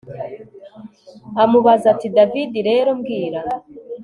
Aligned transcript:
amubaza 1.43 1.85
ati 1.93 2.07
david 2.15 2.53
rero 2.69 2.89
mbwira 2.99 3.39